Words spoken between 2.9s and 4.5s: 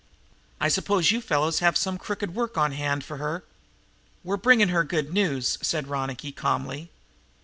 for her?" "We're